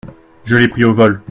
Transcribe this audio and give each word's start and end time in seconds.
Je 0.45 0.55
l’ai 0.55 0.67
pris 0.67 0.83
au 0.83 0.93
vol. 0.95 1.19